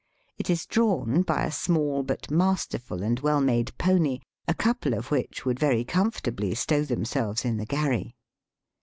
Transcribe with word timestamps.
It 0.39 0.49
is 0.49 0.65
drawn 0.65 1.21
by 1.21 1.43
a 1.43 1.51
small 1.51 2.01
but 2.01 2.31
masterful 2.31 3.03
and 3.03 3.19
well 3.19 3.39
made 3.39 3.77
pony, 3.77 4.21
a 4.47 4.53
couple 4.55 4.95
of 4.95 5.11
which 5.11 5.45
would 5.45 5.59
very 5.59 5.83
comfortably 5.83 6.55
stow 6.55 6.83
themselves 6.83 7.45
in 7.45 7.57
the 7.57 7.67
gharry. 7.67 8.15